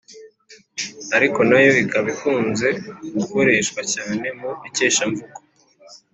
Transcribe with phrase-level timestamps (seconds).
[1.15, 2.67] ariko nayo ikaba ikunze
[3.15, 5.37] gukoreshwa cyane mu ikeshamvugo